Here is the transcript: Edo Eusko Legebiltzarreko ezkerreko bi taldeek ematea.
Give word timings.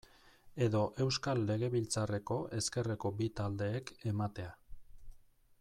Edo 0.67 0.79
Eusko 1.03 1.35
Legebiltzarreko 1.41 2.39
ezkerreko 2.61 3.15
bi 3.21 3.31
taldeek 3.41 3.95
ematea. 4.15 4.51